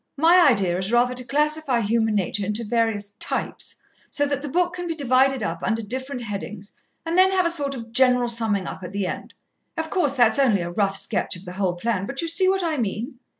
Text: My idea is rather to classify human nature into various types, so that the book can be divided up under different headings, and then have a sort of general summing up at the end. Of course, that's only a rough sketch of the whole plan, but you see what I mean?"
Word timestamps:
My 0.17 0.47
idea 0.49 0.79
is 0.79 0.91
rather 0.91 1.13
to 1.13 1.23
classify 1.23 1.79
human 1.81 2.15
nature 2.15 2.43
into 2.43 2.63
various 2.63 3.11
types, 3.19 3.75
so 4.09 4.25
that 4.25 4.41
the 4.41 4.49
book 4.49 4.73
can 4.73 4.87
be 4.87 4.95
divided 4.95 5.43
up 5.43 5.61
under 5.61 5.83
different 5.83 6.21
headings, 6.21 6.71
and 7.05 7.15
then 7.15 7.29
have 7.31 7.45
a 7.45 7.51
sort 7.51 7.75
of 7.75 7.91
general 7.91 8.27
summing 8.27 8.65
up 8.65 8.81
at 8.81 8.93
the 8.93 9.05
end. 9.05 9.35
Of 9.77 9.91
course, 9.91 10.15
that's 10.15 10.39
only 10.39 10.61
a 10.61 10.71
rough 10.71 10.97
sketch 10.97 11.35
of 11.35 11.45
the 11.45 11.53
whole 11.53 11.75
plan, 11.75 12.07
but 12.07 12.19
you 12.19 12.27
see 12.27 12.49
what 12.49 12.63
I 12.63 12.77
mean?" 12.77 13.19